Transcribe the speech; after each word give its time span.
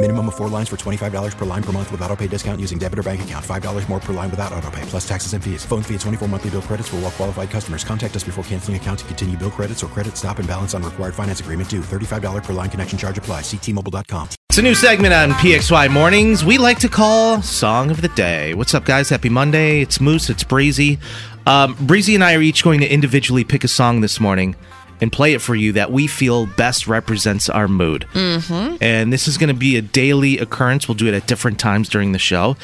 Minimum 0.00 0.28
of 0.28 0.36
four 0.36 0.48
lines 0.48 0.68
for 0.68 0.76
$25 0.76 1.36
per 1.36 1.44
line 1.44 1.62
per 1.62 1.72
month 1.72 1.90
with 1.90 2.00
auto 2.02 2.14
pay 2.14 2.28
discount 2.28 2.60
using 2.60 2.78
debit 2.78 3.00
or 3.00 3.02
bank 3.02 3.22
account. 3.22 3.44
$5 3.44 3.88
more 3.88 3.98
per 3.98 4.12
line 4.12 4.30
without 4.30 4.52
auto 4.52 4.70
pay, 4.70 4.82
plus 4.82 5.06
taxes 5.08 5.32
and 5.32 5.42
fees. 5.42 5.64
Phone 5.64 5.82
fee 5.82 5.96
at 5.96 6.00
24 6.02 6.28
monthly 6.28 6.50
bill 6.50 6.62
credits 6.62 6.88
for 6.88 6.96
all 6.96 7.02
well 7.02 7.10
qualified 7.10 7.50
customers. 7.50 7.82
Contact 7.82 8.14
us 8.14 8.22
before 8.22 8.44
canceling 8.44 8.76
account 8.76 9.00
to 9.00 9.04
continue 9.06 9.36
bill 9.36 9.50
credits 9.50 9.82
or 9.82 9.88
credit 9.88 10.16
stop 10.16 10.38
and 10.38 10.46
balance 10.46 10.72
on 10.72 10.84
required 10.84 11.16
finance 11.16 11.40
agreement 11.40 11.68
due. 11.68 11.80
$35 11.80 12.44
per 12.44 12.52
line 12.52 12.70
connection 12.70 12.96
charge 12.96 13.18
apply. 13.18 13.40
Ctmobile.com. 13.40 14.28
It's 14.50 14.58
a 14.58 14.62
new 14.62 14.76
segment 14.76 15.14
on 15.14 15.32
PXY 15.32 15.90
Mornings 15.90 16.44
we 16.44 16.58
like 16.58 16.78
to 16.78 16.88
call 16.88 17.42
Song 17.42 17.90
of 17.90 18.00
the 18.00 18.08
Day. 18.08 18.54
What's 18.54 18.74
up, 18.74 18.84
guys? 18.84 19.08
Happy 19.08 19.28
Monday. 19.28 19.80
It's 19.80 20.00
Moose, 20.00 20.30
it's 20.30 20.44
Breezy. 20.44 21.00
Um, 21.44 21.74
Breezy 21.80 22.14
and 22.14 22.22
I 22.22 22.34
are 22.34 22.40
each 22.40 22.62
going 22.62 22.78
to 22.80 22.88
individually 22.88 23.42
pick 23.42 23.64
a 23.64 23.68
song 23.68 24.00
this 24.00 24.20
morning 24.20 24.54
and 25.00 25.12
play 25.12 25.34
it 25.34 25.40
for 25.40 25.54
you 25.54 25.72
that 25.72 25.92
we 25.92 26.06
feel 26.06 26.46
best 26.46 26.86
represents 26.86 27.48
our 27.48 27.68
mood. 27.68 28.06
Mm-hmm. 28.14 28.76
And 28.80 29.12
this 29.12 29.28
is 29.28 29.38
going 29.38 29.48
to 29.48 29.54
be 29.54 29.76
a 29.76 29.82
daily 29.82 30.38
occurrence. 30.38 30.88
We'll 30.88 30.96
do 30.96 31.06
it 31.06 31.14
at 31.14 31.26
different 31.26 31.58
times 31.58 31.88
during 31.88 32.12
the 32.12 32.18
show. 32.18 32.56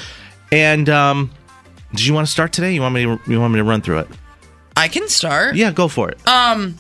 And 0.51 0.89
um, 0.89 1.31
did 1.91 2.07
you 2.07 2.15
want 2.15 2.27
to 2.27 2.33
start 2.33 2.53
today? 2.53 2.75
You 2.75 2.81
want 2.81 2.95
me 2.95 3.05
to, 3.05 3.21
you 3.27 3.41
want 3.41 3.53
me 3.53 3.59
to 3.59 3.65
run 3.65 3.83
through 3.83 4.01
it? 4.01 4.09
I 4.77 4.89
can 4.89 5.09
start. 5.09 5.55
Yeah, 5.55 5.71
go 5.71 5.89
for 5.89 6.11
it. 6.11 6.27
Um, 6.27 6.77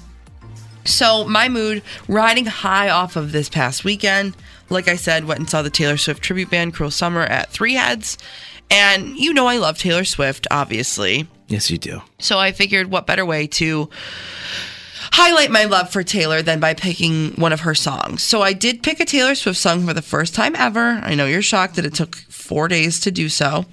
so 0.84 1.24
my 1.24 1.48
mood 1.48 1.82
riding 2.08 2.46
high 2.46 2.90
off 2.90 3.16
of 3.16 3.32
this 3.32 3.48
past 3.48 3.84
weekend. 3.84 4.36
Like 4.70 4.88
I 4.88 4.96
said, 4.96 5.24
went 5.24 5.40
and 5.40 5.48
saw 5.48 5.62
the 5.62 5.70
Taylor 5.70 5.96
Swift 5.96 6.22
tribute 6.22 6.50
band 6.50 6.74
Cruel 6.74 6.90
Summer 6.90 7.20
at 7.20 7.50
Three 7.50 7.74
Heads, 7.74 8.18
and 8.70 9.16
you 9.16 9.32
know 9.32 9.46
I 9.46 9.58
love 9.58 9.78
Taylor 9.78 10.04
Swift, 10.04 10.46
obviously. 10.50 11.28
yes, 11.48 11.70
you 11.70 11.78
do. 11.78 12.00
So 12.18 12.38
I 12.38 12.52
figured, 12.52 12.90
what 12.90 13.06
better 13.06 13.24
way 13.24 13.46
to 13.48 13.90
highlight 15.14 15.50
my 15.50 15.64
love 15.64 15.90
for 15.90 16.02
Taylor 16.02 16.42
than 16.42 16.58
by 16.58 16.74
picking 16.74 17.30
one 17.36 17.52
of 17.52 17.60
her 17.60 17.74
songs? 17.74 18.22
So 18.22 18.42
I 18.42 18.52
did 18.52 18.82
pick 18.82 18.98
a 18.98 19.04
Taylor 19.04 19.34
Swift 19.36 19.58
song 19.58 19.86
for 19.86 19.94
the 19.94 20.02
first 20.02 20.34
time 20.34 20.56
ever. 20.56 20.98
I 21.02 21.14
know 21.14 21.26
you're 21.26 21.40
shocked 21.42 21.76
that 21.76 21.86
it 21.86 21.94
took 21.94 22.16
four 22.16 22.66
days 22.66 22.98
to 23.00 23.10
do 23.12 23.28
so, 23.28 23.64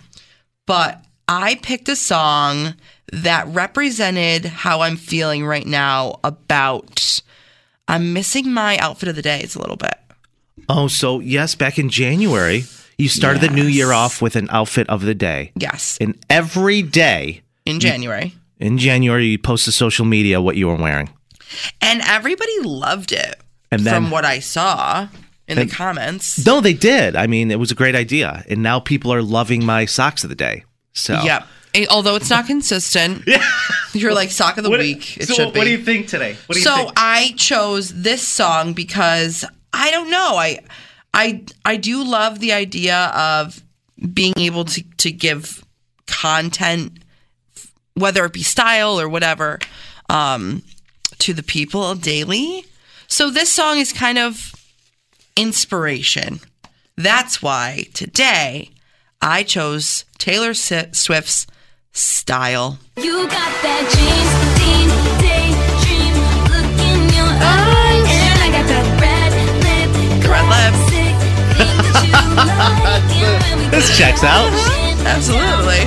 but 0.67 1.03
I 1.27 1.55
picked 1.55 1.89
a 1.89 1.95
song 1.95 2.75
that 3.11 3.47
represented 3.47 4.45
how 4.45 4.81
I'm 4.81 4.97
feeling 4.97 5.43
right 5.45 5.65
now 5.65 6.19
about. 6.23 7.21
I'm 7.87 8.13
missing 8.13 8.53
my 8.53 8.77
outfit 8.77 9.09
of 9.09 9.15
the 9.15 9.21
days 9.23 9.55
a 9.55 9.59
little 9.59 9.75
bit. 9.77 9.95
Oh, 10.69 10.87
so 10.87 11.19
yes, 11.19 11.55
back 11.55 11.79
in 11.79 11.89
January, 11.89 12.63
you 12.99 13.09
started 13.09 13.41
the 13.41 13.49
new 13.49 13.65
year 13.65 13.91
off 13.91 14.21
with 14.21 14.35
an 14.35 14.47
outfit 14.51 14.87
of 14.89 15.01
the 15.01 15.15
day. 15.15 15.51
Yes, 15.55 15.97
And 15.99 16.23
every 16.29 16.83
day 16.83 17.41
in 17.65 17.79
January. 17.79 18.35
in 18.59 18.77
January, 18.77 19.25
you 19.25 19.39
post 19.39 19.65
to 19.65 19.71
social 19.71 20.05
media 20.05 20.39
what 20.39 20.55
you 20.55 20.67
were 20.67 20.75
wearing. 20.75 21.09
And 21.81 22.01
everybody 22.05 22.59
loved 22.61 23.11
it 23.11 23.39
And 23.71 23.81
then- 23.85 23.93
from 23.93 24.11
what 24.11 24.25
I 24.25 24.39
saw 24.39 25.07
in 25.47 25.57
And- 25.57 25.69
the 25.69 25.73
comments. 25.75 26.45
No, 26.45 26.61
they 26.61 26.73
did. 26.73 27.15
I 27.15 27.27
mean, 27.27 27.51
it 27.51 27.59
was 27.59 27.71
a 27.71 27.75
great 27.75 27.95
idea. 27.95 28.43
And 28.49 28.61
now 28.63 28.79
people 28.79 29.13
are 29.13 29.21
loving 29.21 29.65
my 29.65 29.85
socks 29.85 30.23
of 30.23 30.29
the 30.29 30.35
day. 30.35 30.63
So, 30.93 31.21
Yep. 31.23 31.47
Although 31.89 32.15
it's 32.15 32.29
not 32.29 32.47
consistent. 32.47 33.23
Yeah. 33.27 33.43
You're 33.93 34.13
like 34.13 34.29
sock 34.31 34.57
of 34.57 34.63
the 34.63 34.69
week. 34.69 35.17
It 35.17 35.27
should 35.27 35.53
be. 35.53 35.59
What 35.59 35.65
do 35.65 35.71
you 35.71 35.83
think 35.83 36.07
today? 36.07 36.35
What 36.47 36.57
so 36.57 36.91
I 36.97 37.33
chose 37.37 37.89
this 37.93 38.21
song 38.25 38.71
because 38.73 39.43
I 39.73 39.91
don't 39.91 40.09
know. 40.09 40.35
I 40.37 40.59
I 41.13 41.43
I 41.65 41.75
do 41.77 42.03
love 42.03 42.39
the 42.39 42.53
idea 42.53 43.07
of 43.13 43.61
being 44.13 44.33
able 44.37 44.63
to 44.65 44.83
to 44.97 45.11
give 45.11 45.63
content 46.07 46.99
whether 47.95 48.23
it 48.25 48.33
be 48.33 48.43
style 48.43 48.99
or 48.99 49.07
whatever 49.09 49.59
um 50.09 50.61
to 51.21 51.33
the 51.33 51.43
people 51.43 51.93
daily. 51.95 52.65
So 53.07 53.29
this 53.29 53.51
song 53.51 53.77
is 53.77 53.93
kind 53.93 54.17
of 54.17 54.53
inspiration. 55.35 56.39
That's 56.97 57.41
why 57.41 57.85
today 57.93 58.71
I 59.21 59.43
chose 59.43 60.05
Taylor 60.17 60.53
Swift's 60.53 61.47
Style. 61.93 62.79
You 62.97 63.27
got 63.27 63.51
that 63.61 63.83
dreams, 63.91 64.31
dream, 64.57 64.89
daydream 65.21 66.13
look 66.49 66.71
in 66.89 67.01
your 67.13 67.31
eyes, 67.37 68.07
and 68.07 68.39
I 68.41 68.49
got 68.55 68.65
that 68.71 68.85
red 69.03 69.31
lip, 69.61 69.89
Red 70.25 70.45
lip. 70.47 70.73
classic 70.73 71.15
thing 71.57 71.77
that 71.83 72.01
you 72.07 73.27
like. 73.27 73.61
We 73.71 73.77
This 73.77 73.89
go 73.89 73.95
checks 73.95 74.23
out. 74.23 74.51
Absolutely. 75.05 75.81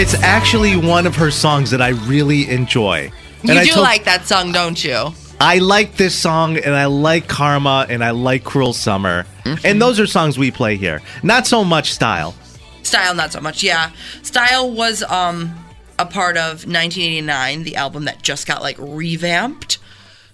It's 0.00 0.14
actually 0.14 0.76
one 0.76 1.08
of 1.08 1.16
her 1.16 1.32
songs 1.32 1.72
that 1.72 1.82
I 1.82 1.88
really 1.88 2.48
enjoy. 2.48 3.10
You 3.42 3.50
and 3.50 3.58
I 3.58 3.64
do 3.64 3.72
told- 3.72 3.82
like 3.82 4.04
that 4.04 4.28
song, 4.28 4.52
don't 4.52 4.82
you? 4.84 5.12
I 5.40 5.58
like 5.58 5.96
this 5.96 6.16
song 6.16 6.56
and 6.56 6.72
I 6.72 6.84
like 6.84 7.26
Karma 7.26 7.84
and 7.88 8.04
I 8.04 8.12
like 8.12 8.44
Cruel 8.44 8.72
Summer. 8.72 9.26
Mm-hmm. 9.42 9.66
And 9.66 9.82
those 9.82 9.98
are 9.98 10.06
songs 10.06 10.38
we 10.38 10.52
play 10.52 10.76
here. 10.76 11.02
Not 11.24 11.48
so 11.48 11.64
much 11.64 11.92
style. 11.92 12.36
Style, 12.84 13.12
not 13.12 13.32
so 13.32 13.40
much. 13.40 13.64
Yeah, 13.64 13.90
Style 14.22 14.70
was 14.70 15.02
um 15.02 15.52
a 15.98 16.06
part 16.06 16.36
of 16.36 16.64
1989, 16.64 17.64
the 17.64 17.74
album 17.74 18.04
that 18.04 18.22
just 18.22 18.46
got 18.46 18.62
like 18.62 18.76
revamped. 18.78 19.78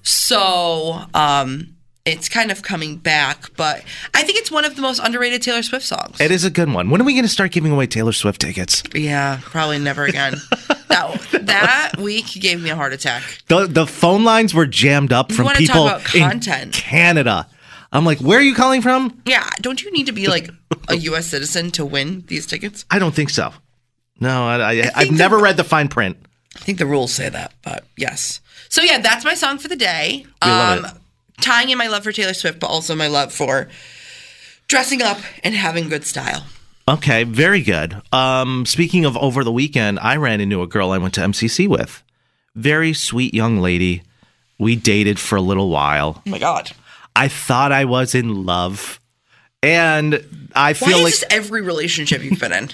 So 0.03 1.05
um 1.15 1.74
it's 2.05 2.29
kind 2.29 2.51
of 2.51 2.63
coming 2.63 2.97
back, 2.97 3.55
but 3.57 3.83
I 4.13 4.23
think 4.23 4.39
it's 4.39 4.51
one 4.51 4.65
of 4.65 4.77
the 4.77 4.83
most 4.83 5.01
underrated 5.03 5.41
Taylor 5.41 5.63
Swift 5.63 5.87
songs. 5.87 6.21
It 6.21 6.31
is 6.31 6.45
a 6.45 6.51
good 6.51 6.71
one. 6.71 6.91
When 6.91 7.01
are 7.01 7.05
we 7.05 7.15
going 7.15 7.25
to 7.25 7.31
start 7.31 7.51
giving 7.51 7.73
away 7.73 7.87
Taylor 7.87 8.13
Swift 8.13 8.41
tickets? 8.41 8.83
yeah, 8.95 9.41
probably 9.43 9.79
never 9.79 10.05
again. 10.05 10.35
that 10.89 11.29
that 11.43 11.93
week 11.99 12.27
gave 12.27 12.63
me 12.63 12.71
a 12.71 12.77
heart 12.77 12.93
attack. 12.93 13.23
The 13.49 13.67
the 13.67 13.87
phone 13.87 14.25
lines 14.25 14.53
were 14.53 14.67
jammed 14.67 15.13
up 15.13 15.33
from 15.33 15.49
people 15.49 15.89
in. 16.15 16.41
Canada. 16.73 17.49
I'm 17.91 18.05
like, 18.05 18.19
where 18.19 18.39
are 18.39 18.43
you 18.43 18.55
calling 18.55 18.83
from? 18.83 19.23
Yeah, 19.25 19.49
don't 19.61 19.83
you 19.83 19.91
need 19.93 20.07
to 20.07 20.13
be 20.13 20.27
like 20.27 20.51
a 20.89 20.97
U.S. 20.97 21.27
citizen 21.27 21.71
to 21.73 21.87
win 21.87 22.25
these 22.27 22.47
tickets? 22.47 22.85
I 22.91 22.99
don't 22.99 23.15
think 23.15 23.31
so. 23.31 23.53
No, 24.21 24.47
I, 24.47 24.57
I, 24.57 24.71
I've 24.95 25.07
think 25.07 25.13
never 25.13 25.39
read 25.39 25.57
the 25.57 25.65
fine 25.65 25.89
print. 25.89 26.19
I 26.57 26.59
think 26.61 26.79
the 26.79 26.87
rules 26.87 27.13
say 27.13 27.29
that, 27.29 27.53
but 27.63 27.85
yes. 27.97 28.41
So 28.69 28.83
yeah, 28.83 28.99
that's 28.99 29.25
my 29.25 29.35
song 29.35 29.59
for 29.59 29.69
the 29.69 29.77
day. 29.77 30.27
We 30.43 30.51
love 30.51 30.79
um, 30.81 30.85
it. 30.85 30.93
Tying 31.41 31.71
in 31.71 31.78
my 31.78 31.89
love 31.89 32.05
for 32.05 32.12
Taylor 32.12 32.34
Swift, 32.34 32.61
but 32.61 32.69
also 32.69 32.95
my 32.95 33.09
love 33.09 33.33
for 33.33 33.69
dressing 34.69 35.03
up 35.03 35.19
and 35.43 35.55
having 35.55 35.89
good 35.89 36.05
style. 36.05 36.47
Okay, 36.87 37.25
very 37.25 37.62
good. 37.62 38.00
Um, 38.12 38.67
speaking 38.67 39.05
of 39.05 39.17
over 39.17 39.43
the 39.43 39.53
weekend, 39.53 39.99
I 40.00 40.17
ran 40.17 40.41
into 40.41 40.62
a 40.62 40.67
girl 40.67 40.91
I 40.91 40.99
went 40.99 41.14
to 41.14 41.20
MCC 41.23 41.67
with. 41.67 42.03
Very 42.55 42.93
sweet 42.93 43.35
young 43.35 43.59
lady. 43.59 44.03
We 44.59 44.76
dated 44.76 45.19
for 45.19 45.37
a 45.37 45.41
little 45.41 45.70
while. 45.70 46.23
Oh 46.26 46.31
my 46.31 46.38
god. 46.38 46.73
I 47.17 47.29
thought 47.29 47.73
I 47.73 47.85
was 47.85 48.14
in 48.14 48.44
love. 48.44 49.00
And 49.62 50.50
I 50.55 50.75
feel 50.75 51.06
is 51.06 51.23
like 51.23 51.32
every 51.32 51.62
relationship 51.62 52.23
you've 52.23 52.38
been 52.38 52.53
in? 52.53 52.70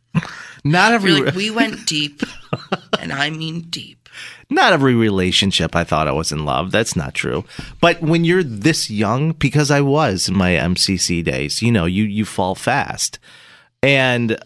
not 0.64 0.92
every 0.92 1.12
like, 1.12 1.34
we 1.34 1.50
went 1.50 1.86
deep, 1.86 2.22
and 2.98 3.12
I 3.12 3.28
mean 3.28 3.60
deep. 3.68 4.03
Not 4.50 4.72
every 4.72 4.94
relationship 4.94 5.74
I 5.74 5.84
thought 5.84 6.08
I 6.08 6.12
was 6.12 6.32
in 6.32 6.44
love. 6.44 6.70
That's 6.70 6.96
not 6.96 7.14
true. 7.14 7.44
But 7.80 8.00
when 8.00 8.24
you're 8.24 8.42
this 8.42 8.90
young, 8.90 9.32
because 9.32 9.70
I 9.70 9.80
was 9.80 10.28
in 10.28 10.36
my 10.36 10.52
MCC 10.52 11.24
days, 11.24 11.62
you 11.62 11.72
know, 11.72 11.86
you 11.86 12.04
you 12.04 12.24
fall 12.24 12.54
fast. 12.54 13.18
And 13.82 14.38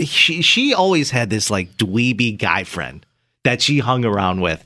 she 0.00 0.42
she 0.42 0.74
always 0.74 1.10
had 1.10 1.30
this 1.30 1.50
like 1.50 1.76
dweeby 1.76 2.38
guy 2.38 2.64
friend 2.64 3.04
that 3.44 3.62
she 3.62 3.78
hung 3.78 4.04
around 4.04 4.40
with. 4.40 4.64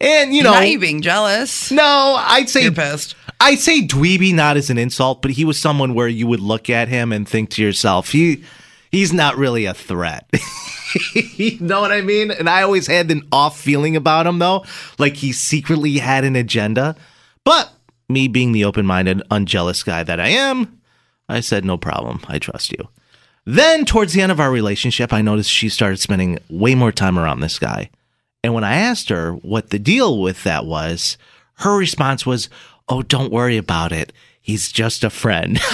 And 0.00 0.34
you 0.34 0.42
know, 0.42 0.52
now 0.52 0.60
you 0.60 0.78
being 0.78 1.00
jealous. 1.00 1.70
no, 1.70 2.16
I'd 2.18 2.48
say 2.48 2.64
You're 2.64 2.72
pissed. 2.72 3.14
I 3.40 3.54
say 3.54 3.82
dweeby 3.82 4.34
not 4.34 4.56
as 4.56 4.70
an 4.70 4.78
insult, 4.78 5.22
but 5.22 5.32
he 5.32 5.44
was 5.44 5.58
someone 5.58 5.94
where 5.94 6.08
you 6.08 6.26
would 6.26 6.40
look 6.40 6.68
at 6.70 6.88
him 6.88 7.12
and 7.12 7.28
think 7.28 7.50
to 7.50 7.62
yourself, 7.62 8.10
he 8.10 8.44
he's 8.92 9.12
not 9.12 9.36
really 9.36 9.64
a 9.64 9.74
threat. 9.74 10.30
you 11.14 11.58
know 11.58 11.80
what 11.80 11.90
I 11.90 12.02
mean? 12.02 12.30
And 12.30 12.48
I 12.48 12.62
always 12.62 12.86
had 12.86 13.10
an 13.10 13.26
off 13.32 13.58
feeling 13.58 13.96
about 13.96 14.26
him 14.26 14.38
though, 14.38 14.64
like 14.98 15.16
he 15.16 15.32
secretly 15.32 15.98
had 15.98 16.24
an 16.24 16.36
agenda. 16.36 16.94
But 17.44 17.72
me 18.08 18.28
being 18.28 18.52
the 18.52 18.64
open-minded, 18.64 19.22
unjealous 19.30 19.82
guy 19.82 20.04
that 20.04 20.20
I 20.20 20.28
am, 20.28 20.80
I 21.28 21.40
said 21.40 21.64
no 21.64 21.76
problem. 21.76 22.20
I 22.28 22.38
trust 22.38 22.70
you. 22.72 22.88
Then 23.44 23.84
towards 23.84 24.12
the 24.12 24.20
end 24.20 24.30
of 24.30 24.38
our 24.38 24.52
relationship, 24.52 25.12
I 25.12 25.22
noticed 25.22 25.50
she 25.50 25.68
started 25.68 25.98
spending 25.98 26.38
way 26.48 26.76
more 26.76 26.92
time 26.92 27.18
around 27.18 27.40
this 27.40 27.58
guy. 27.58 27.90
And 28.44 28.54
when 28.54 28.64
I 28.64 28.74
asked 28.74 29.08
her 29.08 29.32
what 29.32 29.70
the 29.70 29.78
deal 29.78 30.20
with 30.20 30.44
that 30.44 30.66
was, 30.66 31.16
her 31.54 31.76
response 31.76 32.24
was, 32.26 32.48
Oh, 32.88 33.02
don't 33.02 33.32
worry 33.32 33.56
about 33.56 33.92
it. 33.92 34.12
He's 34.40 34.70
just 34.70 35.04
a 35.04 35.10
friend. 35.10 35.58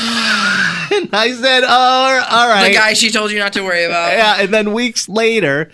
I 1.12 1.32
said, 1.32 1.64
Oh, 1.64 2.26
all 2.30 2.48
right. 2.48 2.68
The 2.68 2.74
guy 2.74 2.92
she 2.92 3.10
told 3.10 3.30
you 3.30 3.38
not 3.38 3.52
to 3.54 3.62
worry 3.62 3.84
about. 3.84 4.12
Yeah. 4.12 4.40
And 4.40 4.52
then 4.52 4.72
weeks 4.72 5.08
later, 5.08 5.70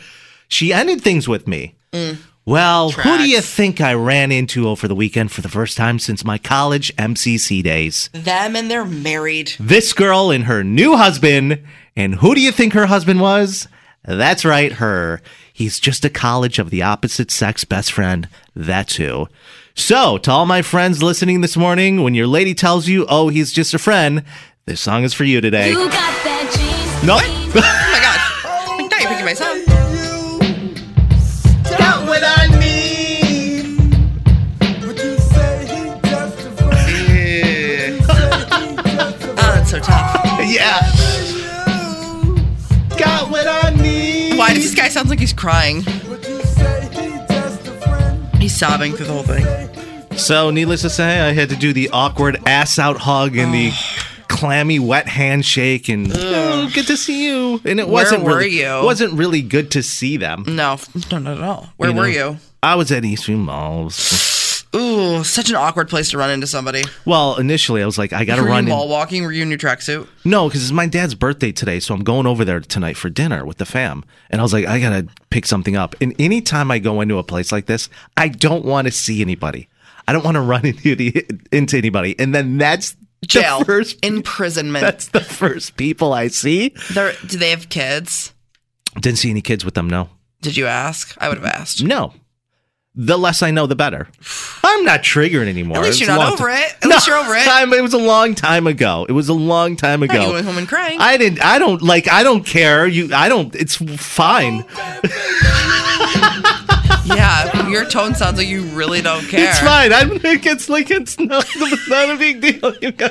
she 0.48 0.72
ended 0.72 1.02
things 1.02 1.28
with 1.28 1.46
me. 1.46 1.74
Mm. 1.92 2.18
Well, 2.46 2.90
who 2.90 3.16
do 3.16 3.28
you 3.28 3.40
think 3.40 3.80
I 3.80 3.94
ran 3.94 4.30
into 4.30 4.68
over 4.68 4.86
the 4.86 4.94
weekend 4.94 5.32
for 5.32 5.40
the 5.40 5.48
first 5.48 5.78
time 5.78 5.98
since 5.98 6.26
my 6.26 6.36
college 6.36 6.94
MCC 6.96 7.62
days? 7.62 8.10
Them 8.12 8.54
and 8.54 8.70
they're 8.70 8.84
married. 8.84 9.52
This 9.58 9.94
girl 9.94 10.30
and 10.30 10.44
her 10.44 10.62
new 10.62 10.96
husband. 10.96 11.62
And 11.96 12.16
who 12.16 12.34
do 12.34 12.42
you 12.42 12.52
think 12.52 12.74
her 12.74 12.86
husband 12.86 13.20
was? 13.20 13.66
That's 14.04 14.44
right, 14.44 14.72
her. 14.72 15.22
He's 15.54 15.80
just 15.80 16.04
a 16.04 16.10
college 16.10 16.58
of 16.58 16.68
the 16.68 16.82
opposite 16.82 17.30
sex 17.30 17.64
best 17.64 17.92
friend. 17.92 18.28
That's 18.54 18.96
who. 18.96 19.28
So, 19.74 20.18
to 20.18 20.30
all 20.30 20.46
my 20.46 20.60
friends 20.62 21.02
listening 21.02 21.40
this 21.40 21.56
morning, 21.56 22.02
when 22.02 22.14
your 22.14 22.26
lady 22.26 22.54
tells 22.54 22.86
you, 22.86 23.06
oh, 23.08 23.28
he's 23.28 23.52
just 23.52 23.72
a 23.72 23.78
friend, 23.78 24.22
this 24.66 24.80
song 24.80 25.04
is 25.04 25.12
for 25.12 25.24
you 25.24 25.40
today. 25.40 25.70
You 25.70 25.76
got 25.76 25.92
that 25.92 26.50
jeans. 26.54 27.06
No. 27.06 27.18
Oh 27.56 27.70
my 27.92 28.00
god. 28.00 28.80
Like, 28.80 28.90
now 28.90 28.98
you're 28.98 29.10
picking 29.10 29.24
my 29.24 29.34
son. 29.34 29.64
Got 31.78 32.06
what 32.08 32.22
I 32.24 32.46
need. 32.58 33.78
Oh, 39.36 39.64
so 39.66 39.78
tough. 39.80 40.24
Yeah. 40.44 40.80
Got 42.98 43.30
what 43.30 43.46
I 43.46 43.70
need. 43.80 44.38
Why 44.38 44.54
does 44.54 44.64
this 44.64 44.74
guy 44.74 44.88
sound 44.88 45.10
like 45.10 45.20
he's 45.20 45.32
crying? 45.32 45.82
He's 48.40 48.56
sobbing 48.56 48.94
through 48.94 49.06
the 49.06 49.12
whole 49.12 49.22
thing. 49.22 50.16
So, 50.16 50.50
needless 50.50 50.82
to 50.82 50.90
say, 50.90 51.20
I 51.20 51.32
had 51.32 51.50
to 51.50 51.56
do 51.56 51.72
the 51.72 51.90
awkward 51.90 52.40
ass 52.46 52.78
out 52.78 52.98
hug 52.98 53.36
and 53.36 53.52
the 53.52 53.70
oh. 53.72 54.03
Clammy 54.44 54.78
wet 54.78 55.08
handshake 55.08 55.88
and 55.88 56.12
oh, 56.14 56.68
good 56.74 56.86
to 56.86 56.98
see 56.98 57.26
you. 57.26 57.62
And 57.64 57.80
it 57.80 57.88
Where 57.88 58.04
wasn't 58.04 58.24
were 58.24 58.36
really, 58.36 58.60
you? 58.60 58.84
wasn't 58.84 59.14
really 59.14 59.40
good 59.40 59.70
to 59.70 59.82
see 59.82 60.18
them. 60.18 60.44
No, 60.46 60.76
no, 61.10 61.18
not 61.18 61.38
at 61.38 61.42
all. 61.42 61.70
Where 61.78 61.88
You 61.88 61.96
were 61.96 62.02
know, 62.02 62.08
you? 62.32 62.36
I 62.62 62.74
was 62.74 62.92
at 62.92 63.04
Eastview 63.04 63.38
Malls. 63.38 64.66
Ooh, 64.76 65.24
such 65.24 65.48
an 65.48 65.56
awkward 65.56 65.88
place 65.88 66.10
to 66.10 66.18
run 66.18 66.28
into 66.28 66.46
somebody. 66.46 66.82
Well, 67.06 67.36
initially 67.38 67.82
I 67.82 67.86
was 67.86 67.96
like, 67.96 68.12
I 68.12 68.26
got 68.26 68.36
to 68.36 68.42
Were 68.42 68.48
run. 68.48 68.66
you 68.66 68.72
In. 68.72 68.76
mall 68.76 68.88
walking? 68.88 69.22
Were 69.22 69.32
you 69.32 69.42
in 69.42 69.48
your 69.48 69.56
tracksuit? 69.56 70.06
No, 70.26 70.48
because 70.48 70.62
it's 70.62 70.72
my 70.72 70.86
dad's 70.86 71.14
birthday 71.14 71.50
today, 71.50 71.80
so 71.80 71.94
I'm 71.94 72.04
going 72.04 72.26
over 72.26 72.44
there 72.44 72.60
tonight 72.60 72.98
for 72.98 73.08
dinner 73.08 73.46
with 73.46 73.56
the 73.56 73.64
fam. 73.64 74.04
And 74.28 74.42
I 74.42 74.44
was 74.44 74.52
like, 74.52 74.66
I 74.66 74.78
gotta 74.78 75.06
pick 75.30 75.46
something 75.46 75.74
up. 75.74 75.94
And 76.02 76.14
anytime 76.20 76.70
I 76.70 76.80
go 76.80 77.00
into 77.00 77.16
a 77.16 77.24
place 77.24 77.50
like 77.50 77.64
this, 77.64 77.88
I 78.18 78.28
don't 78.28 78.66
want 78.66 78.88
to 78.88 78.92
see 78.92 79.22
anybody. 79.22 79.68
I 80.06 80.12
don't 80.12 80.22
want 80.24 80.34
to 80.34 80.42
run 80.42 80.66
into 80.66 80.94
the, 80.96 81.24
into 81.50 81.78
anybody. 81.78 82.14
And 82.18 82.34
then 82.34 82.58
that's 82.58 82.94
Jail. 83.28 83.60
the 83.60 83.64
first. 83.64 84.04
Imprisonment. 84.04 84.82
That's 84.82 85.08
the 85.08 85.20
first 85.20 85.76
people 85.76 86.12
I 86.12 86.28
see. 86.28 86.74
They're, 86.92 87.12
do 87.26 87.38
they 87.38 87.50
have 87.50 87.68
kids? 87.68 88.32
Didn't 89.00 89.18
see 89.18 89.30
any 89.30 89.40
kids 89.42 89.64
with 89.64 89.74
them. 89.74 89.88
No, 89.88 90.08
Did 90.40 90.56
you 90.56 90.66
ask? 90.66 91.16
I 91.20 91.28
would 91.28 91.38
have 91.38 91.46
asked. 91.46 91.82
no. 91.82 92.14
The 92.96 93.18
less 93.18 93.42
I 93.42 93.50
know, 93.50 93.66
the 93.66 93.74
better. 93.74 94.06
I'm 94.62 94.84
not 94.84 95.00
triggering 95.02 95.48
anymore. 95.48 95.78
At 95.78 95.82
least 95.82 95.98
you're 96.00 96.08
not 96.10 96.34
over 96.34 96.46
ti- 96.48 96.54
it. 96.62 96.76
At 96.80 96.84
least 96.88 97.08
you're 97.08 97.16
over 97.16 97.34
it. 97.34 97.42
Time, 97.44 97.72
it 97.72 97.82
was 97.82 97.92
a 97.92 97.98
long 97.98 98.36
time 98.36 98.68
ago. 98.68 99.04
It 99.08 99.12
was 99.12 99.28
a 99.28 99.34
long 99.34 99.74
time 99.74 100.04
ago. 100.04 100.14
you 100.14 100.20
going 100.28 100.44
home 100.44 100.58
and 100.58 100.68
crying. 100.68 101.00
I 101.00 101.16
didn't. 101.16 101.44
I 101.44 101.58
don't 101.58 101.82
like. 101.82 102.06
I 102.06 102.22
don't 102.22 102.46
care. 102.46 102.86
You. 102.86 103.12
I 103.12 103.28
don't. 103.28 103.52
It's 103.56 103.74
fine. 104.00 104.64
Oh, 104.76 105.00
yeah, 107.04 107.68
your 107.68 107.84
tone 107.84 108.14
sounds 108.14 108.38
like 108.38 108.48
you 108.48 108.62
really 108.62 109.02
don't 109.02 109.26
care. 109.26 109.48
It's 109.48 109.60
fine. 109.60 109.92
I'm. 109.92 110.20
It's 110.24 110.68
like 110.68 110.90
it's 110.90 111.18
not, 111.18 111.46
not 111.88 112.10
a 112.10 112.16
big 112.16 112.40
deal. 112.40 112.74
You 112.76 112.90
know? 112.92 113.08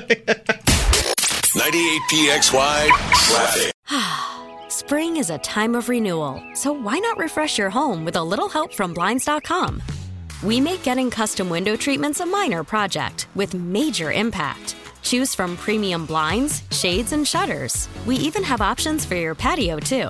98PXY 1.54 2.88
traffic. 3.28 3.74
Spring 4.72 5.18
is 5.18 5.30
a 5.30 5.38
time 5.40 5.76
of 5.76 5.88
renewal, 5.90 6.44
so 6.56 6.72
why 6.72 6.98
not 7.00 7.18
refresh 7.18 7.58
your 7.58 7.70
home 7.70 8.04
with 8.06 8.16
a 8.16 8.24
little 8.24 8.50
help 8.50 8.74
from 8.74 8.94
Blinds.com? 8.94 9.82
We 10.44 10.60
make 10.60 10.84
getting 10.84 11.10
custom 11.10 11.50
window 11.50 11.76
treatments 11.76 12.20
a 12.20 12.26
minor 12.26 12.64
project 12.64 13.28
with 13.36 13.54
major 13.54 14.12
impact. 14.12 14.76
Choose 15.04 15.36
from 15.36 15.56
premium 15.58 16.06
blinds, 16.06 16.64
shades, 16.72 17.14
and 17.14 17.28
shutters. 17.28 17.88
We 18.06 18.16
even 18.16 18.44
have 18.44 18.62
options 18.62 19.06
for 19.06 19.16
your 19.16 19.36
patio, 19.36 19.78
too. 19.80 20.10